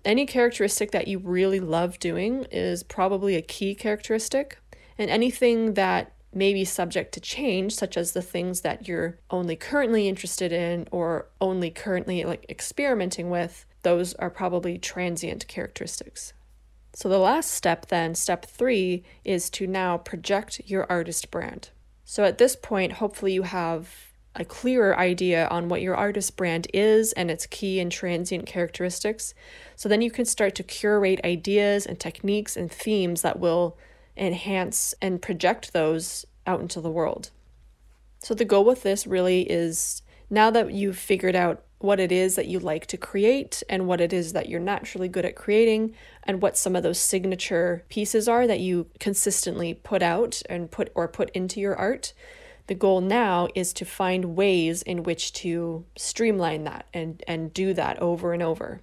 Any 0.06 0.26
characteristic 0.26 0.92
that 0.92 1.08
you 1.08 1.20
really 1.20 1.60
love 1.60 2.00
doing 2.00 2.46
is 2.52 2.84
probably 2.84 3.36
a 3.36 3.42
key 3.42 3.74
characteristic, 3.74 4.60
and 4.98 5.10
anything 5.10 5.74
that 5.74 6.14
may 6.34 6.54
be 6.54 6.66
subject 6.66 7.14
to 7.14 7.20
change, 7.20 7.74
such 7.74 7.96
as 7.96 8.12
the 8.12 8.22
things 8.22 8.62
that 8.62 8.88
you're 8.88 9.18
only 9.30 9.56
currently 9.56 10.08
interested 10.08 10.52
in 10.52 10.88
or 10.92 11.28
only 11.40 11.70
currently 11.70 12.24
like 12.24 12.46
experimenting 12.50 13.30
with, 13.30 13.66
those 13.84 14.14
are 14.16 14.30
probably 14.30 14.78
transient 14.78 15.48
characteristics. 15.48 16.34
So 16.94 17.10
the 17.10 17.18
last 17.18 17.52
step 17.52 17.88
then, 17.88 18.14
step 18.16 18.46
3 18.46 19.04
is 19.26 19.50
to 19.52 19.66
now 19.66 19.98
project 19.98 20.62
your 20.66 20.86
artist 20.90 21.32
brand. 21.32 21.70
So 22.06 22.24
at 22.24 22.38
this 22.38 22.56
point, 22.56 22.94
hopefully 22.94 23.34
you 23.34 23.44
have 23.44 24.14
a 24.36 24.46
clearer 24.46 24.98
idea 24.98 25.48
on 25.48 25.70
what 25.70 25.82
your 25.82 25.96
artist 25.96 26.36
brand 26.38 26.68
is 26.74 27.14
and 27.14 27.30
its 27.30 27.46
key 27.46 27.80
and 27.80 27.92
transient 27.92 28.46
characteristics. 28.46 29.34
So 29.76 29.88
then 29.88 30.02
you 30.02 30.12
can 30.12 30.26
start 30.26 30.56
to 30.56 30.64
curate 30.64 31.22
ideas 31.24 31.86
and 31.86 32.00
techniques 32.00 32.56
and 32.56 32.72
themes 32.72 33.22
that 33.22 33.40
will 33.40 33.78
enhance 34.18 34.94
and 35.02 35.22
project 35.22 35.74
those 35.74 36.26
out 36.46 36.62
into 36.62 36.82
the 36.82 36.92
world. 36.92 37.30
So 38.20 38.34
the 38.34 38.46
goal 38.46 38.66
with 38.66 38.84
this 38.84 39.06
really 39.06 39.42
is 39.42 40.02
now 40.30 40.50
that 40.52 40.72
you've 40.72 40.98
figured 40.98 41.36
out 41.36 41.64
what 41.84 42.00
it 42.00 42.12
is 42.12 42.36
that 42.36 42.48
you 42.48 42.60
like 42.60 42.86
to 42.88 42.98
create 42.98 43.62
and 43.70 43.88
what 43.88 44.00
it 44.00 44.14
is 44.14 44.34
that 44.34 44.48
you're 44.48 44.60
naturally 44.60 45.08
good 45.08 45.26
at 45.26 45.36
creating 45.36 45.94
and 46.24 46.42
what 46.42 46.58
some 46.58 46.76
of 46.76 46.84
those 46.84 46.98
signature 46.98 47.84
pieces 47.90 48.28
are 48.28 48.48
that 48.48 48.60
you 48.60 48.88
consistently 49.00 49.74
put 49.74 50.02
out 50.02 50.42
and 50.50 50.72
put 50.72 50.92
or 50.96 51.08
put 51.08 51.30
into 51.32 51.60
your 51.60 51.76
art 51.76 52.14
the 52.68 52.76
goal 52.76 53.02
now 53.02 53.50
is 53.56 53.74
to 53.74 53.86
find 53.86 54.36
ways 54.36 54.82
in 54.84 55.04
which 55.04 55.34
to 55.34 55.86
streamline 55.98 56.64
that 56.64 56.88
and, 56.94 57.22
and 57.28 57.54
do 57.54 57.74
that 57.74 58.00
over 58.00 58.34
and 58.34 58.42
over. 58.42 58.82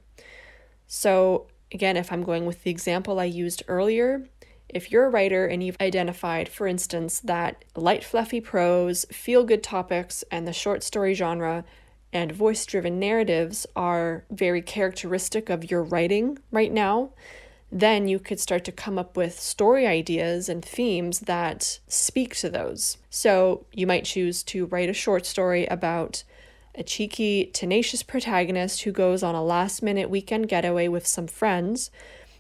So, 0.87 1.47
again, 1.73 1.97
if 1.97 2.12
I'm 2.12 2.23
going 2.23 2.45
with 2.45 2.62
the 2.62 2.71
example 2.71 3.19
I 3.19 3.25
used 3.25 3.62
earlier, 3.69 4.28
if 4.69 4.92
you're 4.92 5.07
a 5.07 5.11
writer 5.11 5.47
and 5.47 5.62
you've 5.62 5.80
identified, 5.80 6.49
for 6.49 6.66
instance, 6.66 7.21
that 7.21 7.64
light, 7.75 8.04
fluffy 8.04 8.40
prose, 8.40 9.07
feel 9.11 9.45
good 9.45 9.62
topics, 9.62 10.25
and 10.30 10.47
the 10.47 10.52
short 10.52 10.83
story 10.83 11.14
genre 11.14 11.64
and 12.12 12.33
voice 12.33 12.67
driven 12.67 12.99
narratives 12.99 13.67
are 13.76 14.25
very 14.31 14.62
characteristic 14.62 15.49
of 15.49 15.71
your 15.71 15.83
writing 15.83 16.38
right 16.50 16.73
now, 16.73 17.11
then 17.73 18.09
you 18.09 18.19
could 18.19 18.40
start 18.40 18.64
to 18.64 18.73
come 18.73 18.99
up 18.99 19.17
with 19.17 19.38
story 19.38 19.87
ideas 19.87 20.49
and 20.49 20.64
themes 20.64 21.21
that 21.21 21.79
speak 21.87 22.35
to 22.37 22.50
those. 22.50 22.99
So 23.11 23.64
you 23.73 23.87
might 23.87 24.05
choose 24.05 24.43
to 24.45 24.67
write 24.67 24.90
a 24.90 24.95
short 24.95 25.25
story 25.25 25.67
about 25.67 26.25
a 26.75 26.83
cheeky, 26.83 27.50
tenacious 27.52 28.02
protagonist 28.02 28.83
who 28.83 28.93
goes 28.93 29.23
on 29.23 29.35
a 29.35 29.43
last 29.43 29.83
minute 29.83 30.11
weekend 30.11 30.49
getaway 30.49 30.88
with 30.88 31.07
some 31.07 31.26
friends 31.26 31.90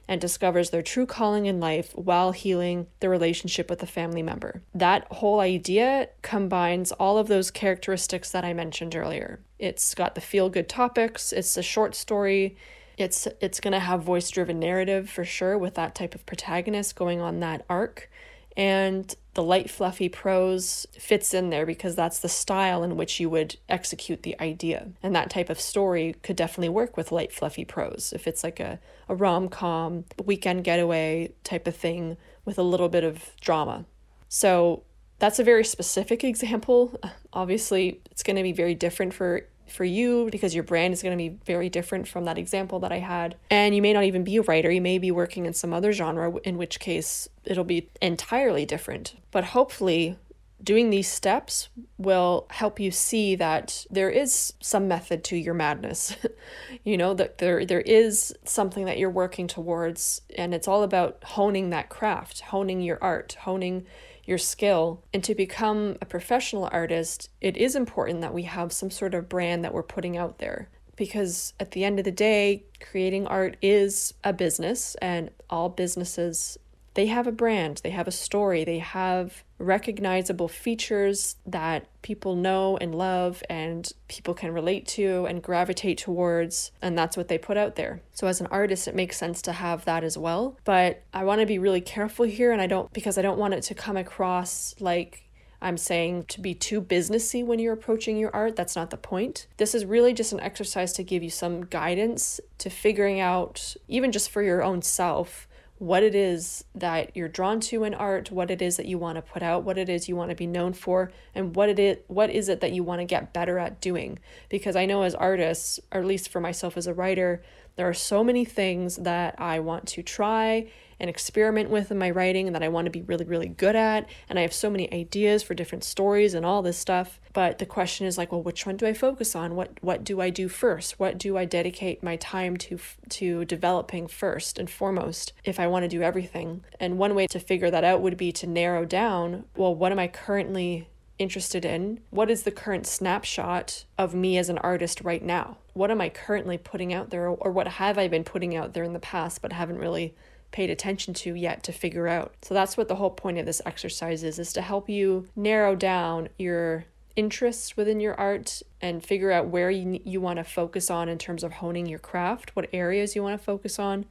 and 0.08 0.20
discovers 0.20 0.70
their 0.70 0.82
true 0.82 1.06
calling 1.06 1.46
in 1.46 1.60
life 1.60 1.92
while 1.94 2.32
healing 2.32 2.88
the 2.98 3.08
relationship 3.08 3.70
with 3.70 3.80
a 3.82 3.86
family 3.86 4.22
member. 4.22 4.62
That 4.74 5.06
whole 5.12 5.38
idea 5.38 6.08
combines 6.22 6.90
all 6.90 7.18
of 7.18 7.28
those 7.28 7.52
characteristics 7.52 8.32
that 8.32 8.44
I 8.44 8.52
mentioned 8.52 8.96
earlier. 8.96 9.38
It's 9.60 9.94
got 9.94 10.14
the 10.14 10.20
feel 10.20 10.48
good 10.48 10.68
topics, 10.68 11.32
it's 11.32 11.56
a 11.56 11.62
short 11.62 11.94
story, 11.94 12.56
it's 12.96 13.28
it's 13.40 13.60
going 13.60 13.72
to 13.72 13.78
have 13.78 14.02
voice 14.02 14.30
driven 14.30 14.58
narrative 14.58 15.08
for 15.08 15.24
sure 15.24 15.56
with 15.56 15.74
that 15.74 15.94
type 15.94 16.14
of 16.14 16.26
protagonist 16.26 16.96
going 16.96 17.20
on 17.20 17.40
that 17.40 17.64
arc. 17.68 18.10
And 18.56 19.14
the 19.34 19.42
light 19.42 19.70
fluffy 19.70 20.08
prose 20.08 20.86
fits 20.92 21.32
in 21.32 21.50
there 21.50 21.64
because 21.64 21.94
that's 21.94 22.18
the 22.18 22.28
style 22.28 22.82
in 22.82 22.96
which 22.96 23.20
you 23.20 23.30
would 23.30 23.56
execute 23.68 24.22
the 24.22 24.38
idea. 24.40 24.88
And 25.02 25.14
that 25.14 25.30
type 25.30 25.48
of 25.50 25.60
story 25.60 26.16
could 26.22 26.36
definitely 26.36 26.68
work 26.70 26.96
with 26.96 27.12
light 27.12 27.32
fluffy 27.32 27.64
prose. 27.64 28.12
If 28.14 28.26
it's 28.26 28.42
like 28.42 28.58
a, 28.58 28.80
a 29.08 29.14
rom-com 29.14 30.04
weekend 30.24 30.64
getaway 30.64 31.32
type 31.44 31.66
of 31.68 31.76
thing 31.76 32.16
with 32.44 32.58
a 32.58 32.62
little 32.62 32.88
bit 32.88 33.04
of 33.04 33.30
drama. 33.40 33.84
So 34.28 34.82
that's 35.20 35.38
a 35.38 35.44
very 35.44 35.64
specific 35.64 36.24
example. 36.32 36.98
Obviously 37.32 38.00
it's 38.10 38.24
going 38.24 38.36
to 38.36 38.42
be 38.42 38.52
very 38.52 38.74
different 38.74 39.14
for 39.14 39.46
for 39.70 39.84
you 39.84 40.28
because 40.30 40.54
your 40.54 40.64
brand 40.64 40.92
is 40.92 41.02
going 41.02 41.16
to 41.16 41.30
be 41.30 41.38
very 41.44 41.68
different 41.68 42.08
from 42.08 42.24
that 42.24 42.38
example 42.38 42.78
that 42.80 42.92
I 42.92 42.98
had. 42.98 43.36
And 43.50 43.74
you 43.74 43.82
may 43.82 43.92
not 43.92 44.04
even 44.04 44.24
be 44.24 44.36
a 44.36 44.42
writer, 44.42 44.70
you 44.70 44.80
may 44.80 44.98
be 44.98 45.10
working 45.10 45.46
in 45.46 45.54
some 45.54 45.72
other 45.72 45.92
genre, 45.92 46.36
in 46.44 46.58
which 46.58 46.80
case 46.80 47.28
it'll 47.44 47.64
be 47.64 47.88
entirely 48.00 48.66
different. 48.66 49.14
But 49.30 49.44
hopefully, 49.44 50.16
doing 50.62 50.90
these 50.90 51.08
steps 51.08 51.68
will 51.98 52.46
help 52.50 52.78
you 52.78 52.90
see 52.90 53.34
that 53.34 53.86
there 53.90 54.10
is 54.10 54.52
some 54.60 54.86
method 54.88 55.24
to 55.24 55.36
your 55.36 55.54
madness 55.54 56.14
you 56.84 56.96
know 56.96 57.14
that 57.14 57.38
there 57.38 57.64
there 57.64 57.80
is 57.80 58.34
something 58.44 58.84
that 58.84 58.98
you're 58.98 59.10
working 59.10 59.46
towards 59.46 60.20
and 60.36 60.54
it's 60.54 60.68
all 60.68 60.82
about 60.82 61.18
honing 61.24 61.70
that 61.70 61.88
craft 61.88 62.40
honing 62.40 62.80
your 62.80 62.98
art 63.00 63.36
honing 63.40 63.86
your 64.24 64.38
skill. 64.38 65.02
And 65.12 65.22
to 65.24 65.34
become 65.34 65.96
a 66.00 66.06
professional 66.06 66.68
artist, 66.72 67.30
it 67.40 67.56
is 67.56 67.74
important 67.74 68.20
that 68.20 68.34
we 68.34 68.42
have 68.44 68.72
some 68.72 68.90
sort 68.90 69.14
of 69.14 69.28
brand 69.28 69.64
that 69.64 69.74
we're 69.74 69.82
putting 69.82 70.16
out 70.16 70.38
there. 70.38 70.68
Because 70.96 71.54
at 71.58 71.70
the 71.70 71.84
end 71.84 71.98
of 71.98 72.04
the 72.04 72.10
day, 72.12 72.64
creating 72.80 73.26
art 73.26 73.56
is 73.62 74.14
a 74.22 74.32
business, 74.32 74.94
and 74.96 75.30
all 75.48 75.68
businesses 75.68 76.58
they 77.00 77.06
have 77.06 77.26
a 77.26 77.32
brand, 77.32 77.80
they 77.82 77.88
have 77.88 78.06
a 78.06 78.10
story, 78.10 78.62
they 78.62 78.78
have 78.78 79.42
recognizable 79.56 80.48
features 80.48 81.36
that 81.46 81.86
people 82.02 82.36
know 82.36 82.76
and 82.76 82.94
love 82.94 83.42
and 83.48 83.90
people 84.08 84.34
can 84.34 84.52
relate 84.52 84.86
to 84.86 85.24
and 85.24 85.42
gravitate 85.42 85.96
towards, 85.96 86.72
and 86.82 86.98
that's 86.98 87.16
what 87.16 87.28
they 87.28 87.38
put 87.38 87.56
out 87.56 87.76
there. 87.76 88.02
So, 88.12 88.26
as 88.26 88.42
an 88.42 88.48
artist, 88.48 88.86
it 88.86 88.94
makes 88.94 89.16
sense 89.16 89.40
to 89.42 89.52
have 89.52 89.86
that 89.86 90.04
as 90.04 90.18
well. 90.18 90.58
But 90.64 91.02
I 91.14 91.24
want 91.24 91.40
to 91.40 91.46
be 91.46 91.58
really 91.58 91.80
careful 91.80 92.26
here, 92.26 92.52
and 92.52 92.60
I 92.60 92.66
don't 92.66 92.92
because 92.92 93.16
I 93.16 93.22
don't 93.22 93.38
want 93.38 93.54
it 93.54 93.62
to 93.62 93.74
come 93.74 93.96
across 93.96 94.74
like 94.78 95.24
I'm 95.62 95.78
saying 95.78 96.24
to 96.24 96.42
be 96.42 96.54
too 96.54 96.82
businessy 96.82 97.42
when 97.42 97.58
you're 97.58 97.72
approaching 97.72 98.18
your 98.18 98.34
art. 98.36 98.56
That's 98.56 98.76
not 98.76 98.90
the 98.90 98.98
point. 98.98 99.46
This 99.56 99.74
is 99.74 99.86
really 99.86 100.12
just 100.12 100.34
an 100.34 100.40
exercise 100.40 100.92
to 100.94 101.02
give 101.02 101.22
you 101.22 101.30
some 101.30 101.64
guidance 101.64 102.40
to 102.58 102.68
figuring 102.68 103.20
out, 103.20 103.74
even 103.88 104.12
just 104.12 104.28
for 104.28 104.42
your 104.42 104.62
own 104.62 104.82
self, 104.82 105.46
what 105.80 106.02
it 106.02 106.14
is 106.14 106.62
that 106.74 107.16
you're 107.16 107.26
drawn 107.26 107.58
to 107.58 107.84
in 107.84 107.94
art, 107.94 108.30
what 108.30 108.50
it 108.50 108.60
is 108.60 108.76
that 108.76 108.84
you 108.84 108.98
want 108.98 109.16
to 109.16 109.22
put 109.22 109.42
out, 109.42 109.64
what 109.64 109.78
it 109.78 109.88
is 109.88 110.10
you 110.10 110.14
want 110.14 110.28
to 110.28 110.36
be 110.36 110.46
known 110.46 110.74
for, 110.74 111.10
and 111.34 111.56
what 111.56 111.70
it 111.70 111.78
is 111.78 111.96
what 112.06 112.28
is 112.28 112.50
it 112.50 112.60
that 112.60 112.72
you 112.72 112.82
want 112.82 113.00
to 113.00 113.06
get 113.06 113.32
better 113.32 113.58
at 113.58 113.80
doing. 113.80 114.18
Because 114.50 114.76
I 114.76 114.84
know 114.84 115.04
as 115.04 115.14
artists, 115.14 115.80
or 115.90 116.00
at 116.00 116.06
least 116.06 116.28
for 116.28 116.38
myself 116.38 116.76
as 116.76 116.86
a 116.86 116.92
writer, 116.92 117.42
there 117.76 117.88
are 117.88 117.94
so 117.94 118.22
many 118.22 118.44
things 118.44 118.96
that 118.96 119.34
I 119.40 119.60
want 119.60 119.86
to 119.88 120.02
try 120.02 120.70
and 121.00 121.10
experiment 121.10 121.70
with 121.70 121.90
in 121.90 121.98
my 121.98 122.10
writing 122.10 122.46
and 122.46 122.54
that 122.54 122.62
I 122.62 122.68
want 122.68 122.86
to 122.86 122.90
be 122.90 123.02
really, 123.02 123.24
really 123.24 123.48
good 123.48 123.74
at. 123.74 124.08
And 124.28 124.38
I 124.38 124.42
have 124.42 124.52
so 124.52 124.70
many 124.70 124.92
ideas 124.92 125.42
for 125.42 125.54
different 125.54 125.84
stories 125.84 126.34
and 126.34 126.44
all 126.46 126.62
this 126.62 126.78
stuff. 126.78 127.18
But 127.32 127.58
the 127.58 127.66
question 127.66 128.06
is 128.06 128.18
like, 128.18 128.32
well, 128.32 128.42
which 128.42 128.66
one 128.66 128.76
do 128.76 128.86
I 128.86 128.92
focus 128.92 129.34
on? 129.34 129.56
What 129.56 129.78
what 129.80 130.04
do 130.04 130.20
I 130.20 130.30
do 130.30 130.48
first? 130.48 130.98
What 130.98 131.18
do 131.18 131.36
I 131.36 131.44
dedicate 131.44 132.02
my 132.02 132.16
time 132.16 132.56
to 132.58 132.78
to 133.10 133.44
developing 133.44 134.06
first 134.06 134.58
and 134.58 134.68
foremost 134.68 135.32
if 135.44 135.58
I 135.58 135.66
want 135.66 135.84
to 135.84 135.88
do 135.88 136.02
everything? 136.02 136.64
And 136.78 136.98
one 136.98 137.14
way 137.14 137.26
to 137.28 137.40
figure 137.40 137.70
that 137.70 137.84
out 137.84 138.02
would 138.02 138.16
be 138.16 138.32
to 138.32 138.46
narrow 138.46 138.84
down, 138.84 139.44
well, 139.56 139.74
what 139.74 139.92
am 139.92 139.98
I 139.98 140.08
currently 140.08 140.88
interested 141.18 141.64
in? 141.64 142.00
What 142.10 142.30
is 142.30 142.42
the 142.42 142.50
current 142.50 142.86
snapshot 142.86 143.84
of 143.98 144.14
me 144.14 144.38
as 144.38 144.48
an 144.48 144.58
artist 144.58 145.02
right 145.02 145.22
now? 145.22 145.58
What 145.74 145.90
am 145.90 146.00
I 146.00 146.08
currently 146.08 146.58
putting 146.58 146.92
out 146.92 147.10
there, 147.10 147.28
or 147.28 147.52
what 147.52 147.68
have 147.68 147.98
I 147.98 148.08
been 148.08 148.24
putting 148.24 148.56
out 148.56 148.72
there 148.72 148.84
in 148.84 148.94
the 148.94 148.98
past 148.98 149.42
but 149.42 149.52
haven't 149.52 149.78
really 149.78 150.14
paid 150.52 150.70
attention 150.70 151.14
to 151.14 151.34
yet 151.34 151.62
to 151.64 151.72
figure 151.72 152.08
out? 152.08 152.34
So 152.42 152.54
that's 152.54 152.76
what 152.76 152.88
the 152.88 152.96
whole 152.96 153.10
point 153.10 153.38
of 153.38 153.46
this 153.46 153.62
exercise 153.64 154.22
is, 154.22 154.38
is 154.38 154.52
to 154.54 154.62
help 154.62 154.88
you 154.88 155.28
narrow 155.36 155.74
down 155.74 156.28
your 156.38 156.84
interests 157.16 157.76
within 157.76 158.00
your 158.00 158.14
art 158.14 158.62
and 158.80 159.04
figure 159.04 159.32
out 159.32 159.48
where 159.48 159.70
you, 159.70 160.00
you 160.04 160.20
want 160.20 160.38
to 160.38 160.44
focus 160.44 160.90
on 160.90 161.08
in 161.08 161.18
terms 161.18 161.44
of 161.44 161.52
honing 161.52 161.86
your 161.86 161.98
craft, 161.98 162.54
what 162.56 162.68
areas 162.72 163.14
you 163.14 163.22
want 163.22 163.38
to 163.38 163.44
focus 163.44 163.78
on. 163.78 164.06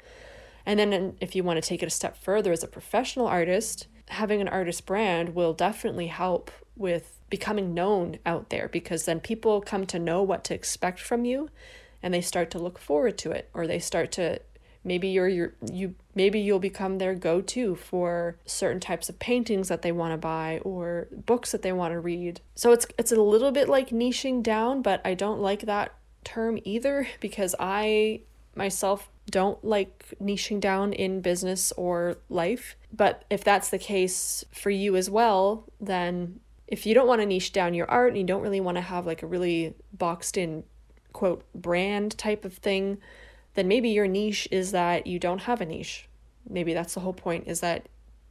And 0.66 0.80
then 0.80 1.18
if 1.20 1.36
you 1.36 1.44
want 1.44 1.62
to 1.62 1.68
take 1.68 1.82
it 1.82 1.88
a 1.88 1.92
step 1.92 2.18
further 2.18 2.52
as 2.52 2.64
a 2.64 2.68
professional 2.68 3.28
artist, 3.28 3.88
having 4.10 4.42
an 4.42 4.48
artist 4.48 4.86
brand 4.86 5.34
will 5.34 5.54
definitely 5.54 6.08
help 6.08 6.52
with 6.76 7.20
becoming 7.30 7.74
known 7.74 8.20
out 8.26 8.50
there 8.50 8.68
because 8.68 9.06
then 9.06 9.20
people 9.20 9.62
come 9.62 9.86
to 9.86 10.00
know 10.00 10.22
what 10.22 10.44
to 10.44 10.54
expect 10.54 11.00
from 11.00 11.26
you 11.26 11.50
and 12.02 12.14
they 12.14 12.22
start 12.22 12.50
to 12.52 12.60
look 12.60 12.80
forward 12.80 13.18
to 13.18 13.32
it 13.32 13.50
or 13.54 13.68
they 13.68 13.80
start 13.80 14.12
to 14.12 14.40
maybe 14.84 15.08
you're 15.08 15.28
your 15.28 15.54
you 15.72 15.96
maybe 16.16 16.40
you'll 16.40 16.60
become 16.60 16.98
their 16.98 17.16
go-to 17.16 17.76
for 17.76 18.38
certain 18.46 18.80
types 18.80 19.10
of 19.10 19.20
paintings 19.20 19.68
that 19.68 19.82
they 19.82 19.92
want 19.92 20.14
to 20.14 20.18
buy 20.18 20.60
or 20.64 21.08
books 21.26 21.52
that 21.52 21.62
they 21.62 21.72
want 21.72 21.94
to 21.94 22.00
read. 22.00 22.42
So 22.56 22.72
it's 22.72 22.88
it's 22.98 23.12
a 23.12 23.22
little 23.22 23.52
bit 23.52 23.70
like 23.70 23.90
niching 23.90 24.44
down, 24.44 24.82
but 24.82 25.02
I 25.06 25.14
don't 25.14 25.40
like 25.40 25.62
that 25.62 25.94
term 26.24 26.60
either 26.64 27.08
because 27.20 27.56
I 27.60 28.22
myself 28.56 29.10
don't 29.30 29.64
like 29.64 30.06
niching 30.22 30.60
down 30.60 30.94
in 30.94 31.22
business 31.22 31.72
or 31.74 32.18
life. 32.30 32.76
But 32.92 33.24
if 33.30 33.44
that's 33.44 33.70
the 33.70 33.78
case 33.78 34.44
for 34.52 34.70
you 34.70 34.96
as 34.96 35.10
well, 35.10 35.66
then 35.80 36.40
if 36.68 36.86
you 36.86 36.94
don't 36.94 37.08
want 37.08 37.22
to 37.22 37.26
niche 37.26 37.52
down 37.52 37.74
your 37.74 37.90
art 37.90 38.10
and 38.10 38.18
you 38.18 38.24
don't 38.24 38.42
really 38.42 38.62
want 38.62 38.78
to 38.78 38.82
have 38.82 39.06
like 39.06 39.24
a 39.24 39.28
really 39.28 39.76
boxed 39.94 40.38
in 40.38 40.64
quote 41.14 41.44
brand 41.54 42.18
type 42.18 42.46
of 42.46 42.56
thing, 42.56 42.98
then 43.56 43.68
maybe 43.68 43.90
your 43.90 44.08
niche 44.08 44.48
is 44.52 44.72
that 44.72 45.08
you 45.08 45.20
don't 45.20 45.44
have 45.44 45.62
a 45.62 45.66
niche. 45.66 46.08
Maybe 46.50 46.74
that's 46.74 46.94
the 46.94 47.00
whole 47.02 47.14
point 47.14 47.48
is 47.48 47.60
that 47.62 47.88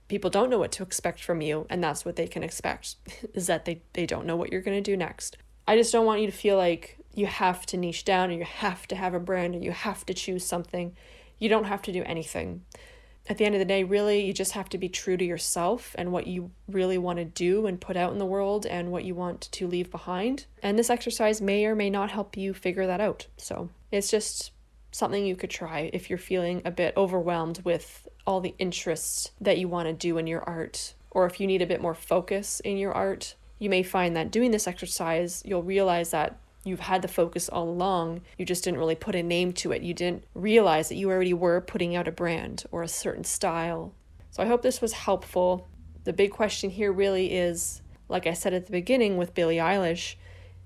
people 0.08 0.30
don't 0.30 0.50
know 0.50 0.58
what 0.58 0.72
to 0.72 0.82
expect 0.82 1.22
from 1.22 1.40
you 1.40 1.66
and 1.68 1.82
that's 1.84 2.04
what 2.04 2.16
they 2.16 2.26
can 2.26 2.42
expect 2.42 2.96
is 3.34 3.46
that 3.46 3.64
they, 3.64 3.82
they 3.92 4.06
don't 4.06 4.26
know 4.26 4.36
what 4.36 4.50
you're 4.50 4.62
going 4.62 4.82
to 4.82 4.90
do 4.90 4.96
next. 4.96 5.36
I 5.66 5.76
just 5.76 5.92
don't 5.92 6.06
want 6.06 6.20
you 6.20 6.26
to 6.26 6.32
feel 6.32 6.56
like 6.56 6.98
you 7.14 7.26
have 7.26 7.66
to 7.66 7.76
niche 7.76 8.04
down 8.04 8.30
or 8.30 8.34
you 8.34 8.44
have 8.44 8.86
to 8.88 8.96
have 8.96 9.12
a 9.12 9.20
brand 9.20 9.54
or 9.54 9.58
you 9.58 9.72
have 9.72 10.06
to 10.06 10.14
choose 10.14 10.44
something. 10.44 10.96
You 11.38 11.48
don't 11.48 11.64
have 11.64 11.82
to 11.82 11.92
do 11.92 12.02
anything 12.04 12.62
at 13.28 13.36
the 13.36 13.44
end 13.44 13.54
of 13.54 13.58
the 13.58 13.64
day, 13.64 13.84
really, 13.84 14.24
you 14.24 14.32
just 14.32 14.52
have 14.52 14.68
to 14.70 14.78
be 14.78 14.88
true 14.88 15.16
to 15.16 15.24
yourself 15.24 15.94
and 15.98 16.12
what 16.12 16.26
you 16.26 16.50
really 16.66 16.96
want 16.96 17.18
to 17.18 17.24
do 17.24 17.66
and 17.66 17.80
put 17.80 17.96
out 17.96 18.12
in 18.12 18.18
the 18.18 18.26
world 18.26 18.64
and 18.64 18.90
what 18.90 19.04
you 19.04 19.14
want 19.14 19.42
to 19.52 19.66
leave 19.66 19.90
behind. 19.90 20.46
And 20.62 20.78
this 20.78 20.90
exercise 20.90 21.40
may 21.40 21.66
or 21.66 21.74
may 21.74 21.90
not 21.90 22.10
help 22.10 22.36
you 22.36 22.54
figure 22.54 22.86
that 22.86 23.00
out. 23.00 23.26
So 23.36 23.68
it's 23.92 24.10
just 24.10 24.52
something 24.90 25.24
you 25.24 25.36
could 25.36 25.50
try 25.50 25.90
if 25.92 26.08
you're 26.08 26.18
feeling 26.18 26.62
a 26.64 26.70
bit 26.70 26.94
overwhelmed 26.96 27.60
with 27.64 28.08
all 28.26 28.40
the 28.40 28.54
interests 28.58 29.30
that 29.40 29.58
you 29.58 29.68
want 29.68 29.88
to 29.88 29.92
do 29.92 30.18
in 30.18 30.26
your 30.26 30.42
art, 30.42 30.94
or 31.10 31.26
if 31.26 31.40
you 31.40 31.46
need 31.46 31.62
a 31.62 31.66
bit 31.66 31.80
more 31.80 31.94
focus 31.94 32.60
in 32.60 32.76
your 32.76 32.92
art. 32.92 33.34
You 33.58 33.70
may 33.70 33.82
find 33.82 34.16
that 34.16 34.30
doing 34.30 34.50
this 34.50 34.66
exercise, 34.66 35.42
you'll 35.44 35.62
realize 35.62 36.10
that 36.10 36.38
you've 36.64 36.80
had 36.80 37.02
the 37.02 37.08
focus 37.08 37.48
all 37.48 37.68
along. 37.68 38.20
You 38.36 38.44
just 38.44 38.64
didn't 38.64 38.78
really 38.78 38.94
put 38.94 39.14
a 39.14 39.22
name 39.22 39.52
to 39.54 39.72
it. 39.72 39.82
You 39.82 39.94
didn't 39.94 40.24
realize 40.34 40.88
that 40.88 40.96
you 40.96 41.10
already 41.10 41.34
were 41.34 41.60
putting 41.60 41.96
out 41.96 42.06
a 42.06 42.12
brand 42.12 42.64
or 42.70 42.82
a 42.82 42.88
certain 42.88 43.24
style. 43.24 43.94
So 44.30 44.42
I 44.42 44.46
hope 44.46 44.62
this 44.62 44.80
was 44.80 44.92
helpful. 44.92 45.66
The 46.04 46.12
big 46.12 46.30
question 46.30 46.70
here 46.70 46.92
really 46.92 47.32
is 47.32 47.82
like 48.08 48.26
I 48.26 48.32
said 48.32 48.54
at 48.54 48.66
the 48.66 48.72
beginning 48.72 49.16
with 49.16 49.34
Billie 49.34 49.56
Eilish, 49.56 50.16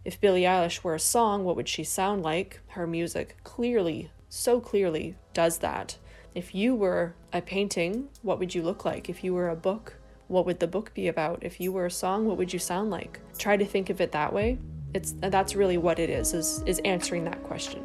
if 0.05 0.21
Billie 0.21 0.43
Eilish 0.43 0.83
were 0.83 0.95
a 0.95 1.01
song, 1.01 1.45
what 1.45 1.57
would 1.57 1.69
she 1.69 1.85
sound 1.85 2.23
like? 2.23 2.61
Her 2.69 2.87
music 2.87 3.37
clearly, 3.45 4.11
so 4.29 4.61
clearly 4.61 5.17
does 5.33 5.59
that. 5.59 5.99
If 6.35 6.55
you 6.55 6.75
were 6.75 7.15
a 7.33 7.43
painting, 7.43 8.09
what 8.23 8.39
would 8.39 8.55
you 8.55 8.63
look 8.63 8.85
like? 8.85 9.09
If 9.09 9.23
you 9.23 9.35
were 9.35 9.49
a 9.49 9.57
book, 9.57 9.95
what 10.29 10.47
would 10.47 10.61
the 10.61 10.67
book 10.67 10.95
be 10.95 11.09
about? 11.09 11.41
If 11.43 11.61
you 11.61 11.73
were 11.73 11.87
a 11.87 11.91
song, 11.91 12.27
what 12.27 12.39
would 12.39 12.53
you 12.53 12.59
sound 12.59 12.91
like? 12.91 13.21
Try 13.39 13.57
to 13.57 13.65
think 13.65 13.91
of 13.91 14.01
it 14.01 14.13
that 14.13 14.33
way 14.33 14.59
it's 14.95 15.15
that's 15.21 15.55
really 15.55 15.79
what 15.79 15.99
it 15.99 16.11
is 16.11 16.35
is 16.35 16.63
is 16.67 16.79
answering 16.85 17.25
that 17.25 17.43
question 17.45 17.83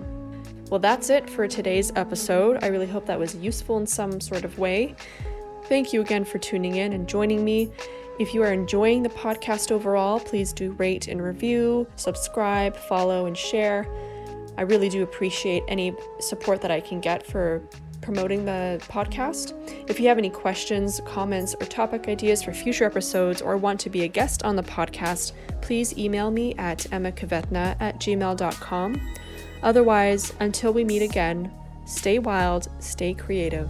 well 0.69 0.79
that's 0.79 1.09
it 1.09 1.29
for 1.29 1.47
today's 1.47 1.91
episode 1.95 2.61
i 2.63 2.67
really 2.67 2.87
hope 2.87 3.05
that 3.05 3.19
was 3.19 3.35
useful 3.35 3.77
in 3.77 3.87
some 3.87 4.19
sort 4.19 4.43
of 4.43 4.57
way 4.59 4.95
thank 5.65 5.93
you 5.93 6.01
again 6.01 6.25
for 6.25 6.37
tuning 6.37 6.75
in 6.75 6.93
and 6.93 7.07
joining 7.07 7.43
me 7.43 7.71
if 8.19 8.33
you 8.33 8.41
are 8.43 8.51
enjoying 8.51 9.03
the 9.03 9.09
podcast 9.09 9.71
overall 9.71 10.19
please 10.19 10.53
do 10.53 10.71
rate 10.73 11.07
and 11.07 11.21
review 11.21 11.87
subscribe 11.95 12.75
follow 12.75 13.25
and 13.25 13.37
share 13.37 13.87
i 14.57 14.61
really 14.61 14.89
do 14.89 15.03
appreciate 15.03 15.63
any 15.67 15.95
support 16.19 16.61
that 16.61 16.71
i 16.71 16.79
can 16.79 16.99
get 16.99 17.25
for 17.25 17.61
promoting 18.01 18.45
the 18.45 18.81
podcast. 18.87 19.53
If 19.89 19.99
you 19.99 20.07
have 20.07 20.17
any 20.17 20.29
questions, 20.29 21.01
comments, 21.05 21.55
or 21.59 21.65
topic 21.65 22.07
ideas 22.07 22.41
for 22.41 22.53
future 22.53 22.85
episodes 22.85 23.41
or 23.41 23.57
want 23.57 23.79
to 23.81 23.89
be 23.89 24.03
a 24.03 24.07
guest 24.07 24.43
on 24.43 24.55
the 24.55 24.63
podcast, 24.63 25.33
please 25.61 25.97
email 25.97 26.31
me 26.31 26.55
at 26.55 26.79
emmakvetna 26.91 27.75
at 27.79 27.99
gmail.com. 27.99 29.01
Otherwise, 29.63 30.33
until 30.39 30.71
we 30.71 30.83
meet 30.83 31.01
again, 31.01 31.51
stay 31.85 32.19
wild, 32.19 32.69
stay 32.79 33.13
creative. 33.13 33.67